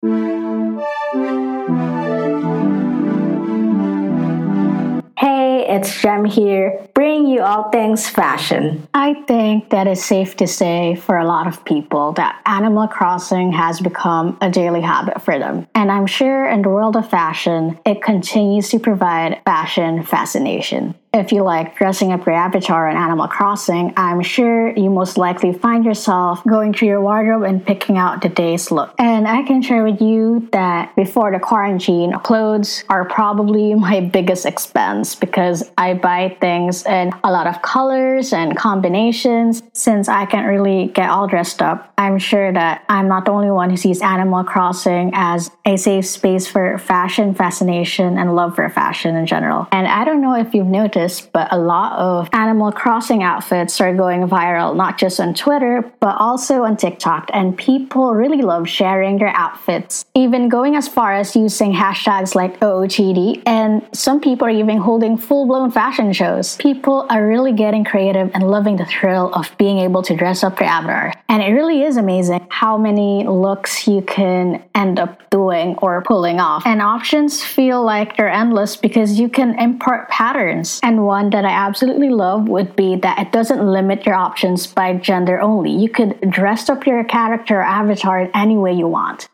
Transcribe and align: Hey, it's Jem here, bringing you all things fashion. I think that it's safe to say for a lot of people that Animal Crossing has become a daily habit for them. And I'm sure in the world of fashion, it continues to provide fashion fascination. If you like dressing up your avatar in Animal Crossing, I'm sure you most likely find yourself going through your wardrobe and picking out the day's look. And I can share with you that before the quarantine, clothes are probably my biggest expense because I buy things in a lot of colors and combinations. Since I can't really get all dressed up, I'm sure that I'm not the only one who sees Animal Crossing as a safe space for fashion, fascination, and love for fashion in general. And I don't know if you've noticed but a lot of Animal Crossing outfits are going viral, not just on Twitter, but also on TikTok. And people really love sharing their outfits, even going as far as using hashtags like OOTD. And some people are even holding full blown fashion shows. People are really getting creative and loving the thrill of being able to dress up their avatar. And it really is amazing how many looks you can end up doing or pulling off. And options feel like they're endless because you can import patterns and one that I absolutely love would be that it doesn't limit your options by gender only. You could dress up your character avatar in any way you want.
Hey, 0.00 0.10
it's 5.68 6.00
Jem 6.00 6.24
here, 6.24 6.86
bringing 6.94 7.26
you 7.26 7.40
all 7.40 7.68
things 7.70 8.08
fashion. 8.08 8.86
I 8.94 9.14
think 9.26 9.70
that 9.70 9.88
it's 9.88 10.04
safe 10.04 10.36
to 10.36 10.46
say 10.46 10.94
for 10.94 11.18
a 11.18 11.24
lot 11.24 11.48
of 11.48 11.64
people 11.64 12.12
that 12.12 12.40
Animal 12.46 12.86
Crossing 12.86 13.50
has 13.50 13.80
become 13.80 14.38
a 14.40 14.48
daily 14.48 14.82
habit 14.82 15.20
for 15.20 15.36
them. 15.36 15.66
And 15.74 15.90
I'm 15.90 16.06
sure 16.06 16.48
in 16.48 16.62
the 16.62 16.68
world 16.68 16.94
of 16.94 17.10
fashion, 17.10 17.76
it 17.84 18.00
continues 18.00 18.68
to 18.68 18.78
provide 18.78 19.42
fashion 19.44 20.04
fascination. 20.04 20.94
If 21.14 21.32
you 21.32 21.42
like 21.42 21.76
dressing 21.76 22.12
up 22.12 22.26
your 22.26 22.34
avatar 22.34 22.88
in 22.90 22.96
Animal 22.96 23.28
Crossing, 23.28 23.94
I'm 23.96 24.20
sure 24.20 24.76
you 24.76 24.90
most 24.90 25.16
likely 25.16 25.54
find 25.54 25.82
yourself 25.82 26.44
going 26.44 26.74
through 26.74 26.88
your 26.88 27.00
wardrobe 27.00 27.44
and 27.44 27.64
picking 27.64 27.96
out 27.96 28.20
the 28.20 28.28
day's 28.28 28.70
look. 28.70 28.94
And 28.98 29.26
I 29.26 29.42
can 29.42 29.62
share 29.62 29.84
with 29.84 30.02
you 30.02 30.46
that 30.52 30.94
before 30.96 31.32
the 31.32 31.38
quarantine, 31.38 32.12
clothes 32.18 32.84
are 32.90 33.06
probably 33.06 33.74
my 33.88 34.00
biggest 34.00 34.44
expense 34.44 35.14
because 35.14 35.70
I 35.78 35.94
buy 35.94 36.36
things 36.42 36.84
in 36.84 37.14
a 37.24 37.32
lot 37.32 37.46
of 37.46 37.62
colors 37.62 38.34
and 38.34 38.54
combinations. 38.54 39.62
Since 39.72 40.10
I 40.10 40.26
can't 40.26 40.46
really 40.46 40.88
get 40.88 41.08
all 41.08 41.26
dressed 41.26 41.62
up, 41.62 41.90
I'm 41.96 42.18
sure 42.18 42.52
that 42.52 42.84
I'm 42.90 43.08
not 43.08 43.24
the 43.24 43.30
only 43.30 43.50
one 43.50 43.70
who 43.70 43.78
sees 43.78 44.02
Animal 44.02 44.44
Crossing 44.44 45.12
as 45.14 45.50
a 45.64 45.78
safe 45.78 46.04
space 46.06 46.46
for 46.46 46.76
fashion, 46.76 47.34
fascination, 47.34 48.18
and 48.18 48.36
love 48.36 48.56
for 48.56 48.68
fashion 48.68 49.16
in 49.16 49.24
general. 49.24 49.68
And 49.72 49.86
I 49.86 50.04
don't 50.04 50.20
know 50.20 50.34
if 50.34 50.52
you've 50.52 50.66
noticed 50.66 50.97
but 51.06 51.52
a 51.52 51.58
lot 51.58 51.98
of 51.98 52.28
Animal 52.32 52.72
Crossing 52.72 53.22
outfits 53.22 53.80
are 53.80 53.94
going 53.94 54.26
viral, 54.28 54.74
not 54.74 54.98
just 54.98 55.20
on 55.20 55.32
Twitter, 55.34 55.84
but 56.00 56.16
also 56.18 56.64
on 56.64 56.76
TikTok. 56.76 57.30
And 57.32 57.56
people 57.56 58.14
really 58.14 58.42
love 58.42 58.68
sharing 58.68 59.18
their 59.18 59.28
outfits, 59.28 60.04
even 60.14 60.48
going 60.48 60.74
as 60.74 60.88
far 60.88 61.12
as 61.12 61.36
using 61.36 61.72
hashtags 61.72 62.34
like 62.34 62.58
OOTD. 62.60 63.42
And 63.46 63.86
some 63.92 64.20
people 64.20 64.46
are 64.48 64.50
even 64.50 64.78
holding 64.78 65.16
full 65.16 65.46
blown 65.46 65.70
fashion 65.70 66.12
shows. 66.12 66.56
People 66.56 67.06
are 67.10 67.26
really 67.26 67.52
getting 67.52 67.84
creative 67.84 68.30
and 68.34 68.50
loving 68.50 68.76
the 68.76 68.86
thrill 68.86 69.32
of 69.34 69.54
being 69.58 69.78
able 69.78 70.02
to 70.02 70.16
dress 70.16 70.42
up 70.42 70.58
their 70.58 70.68
avatar. 70.68 71.14
And 71.28 71.42
it 71.42 71.52
really 71.52 71.82
is 71.82 71.96
amazing 71.96 72.46
how 72.50 72.76
many 72.76 73.24
looks 73.26 73.86
you 73.86 74.02
can 74.02 74.62
end 74.74 74.98
up 74.98 75.30
doing 75.30 75.76
or 75.76 76.02
pulling 76.02 76.40
off. 76.40 76.66
And 76.66 76.82
options 76.82 77.42
feel 77.42 77.82
like 77.82 78.16
they're 78.16 78.28
endless 78.28 78.76
because 78.76 79.20
you 79.20 79.28
can 79.28 79.58
import 79.58 80.08
patterns 80.08 80.80
and 80.88 81.04
one 81.04 81.28
that 81.30 81.44
I 81.44 81.50
absolutely 81.50 82.08
love 82.08 82.48
would 82.48 82.74
be 82.74 82.96
that 82.96 83.18
it 83.18 83.30
doesn't 83.30 83.60
limit 83.60 84.06
your 84.06 84.14
options 84.14 84.66
by 84.66 84.94
gender 84.94 85.38
only. 85.38 85.70
You 85.70 85.90
could 85.90 86.18
dress 86.30 86.70
up 86.70 86.86
your 86.86 87.04
character 87.04 87.60
avatar 87.60 88.20
in 88.22 88.30
any 88.34 88.56
way 88.56 88.72
you 88.72 88.88
want. 88.88 89.28